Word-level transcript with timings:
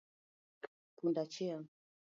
Punda 0.97 1.21
achiel 1.25 1.61